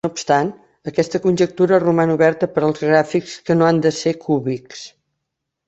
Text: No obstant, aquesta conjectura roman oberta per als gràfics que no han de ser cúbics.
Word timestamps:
No 0.05 0.09
obstant, 0.11 0.47
aquesta 0.91 1.21
conjectura 1.25 1.79
roman 1.83 2.13
oberta 2.15 2.49
per 2.55 2.65
als 2.69 2.81
gràfics 2.87 3.37
que 3.51 3.59
no 3.61 3.69
han 3.69 3.85
de 3.87 3.93
ser 4.01 4.15
cúbics. 4.27 4.85